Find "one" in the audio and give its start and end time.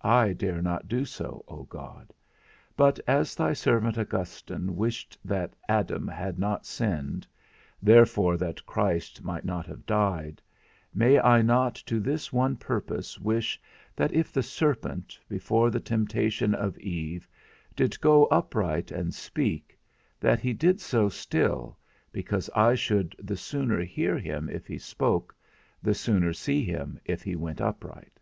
12.32-12.56